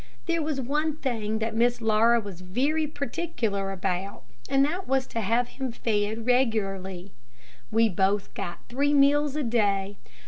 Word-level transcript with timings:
There 0.25 0.41
was 0.41 0.59
one 0.59 0.95
thing 0.97 1.37
that 1.37 1.55
Miss 1.55 1.79
Laura 1.79 2.19
was 2.19 2.41
very 2.41 2.87
particular 2.87 3.71
about, 3.71 4.23
and 4.49 4.65
that 4.65 4.87
was 4.87 5.05
to 5.05 5.21
have 5.21 5.47
him 5.49 5.71
fed 5.71 6.25
regularly. 6.25 7.11
We 7.69 7.87
both 7.87 8.33
got 8.33 8.67
three 8.67 8.95
meals 8.95 9.35
a 9.35 9.43
day. 9.43 9.97